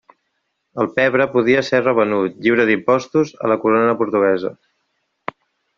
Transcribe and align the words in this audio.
El 0.83 0.87
pebre 0.95 1.27
podria 1.35 1.61
ser 1.67 1.83
revenut, 1.83 2.41
lliure 2.47 2.67
d'impostos, 2.71 3.37
a 3.45 3.53
la 3.53 3.61
Corona 3.67 3.95
portuguesa. 4.05 4.57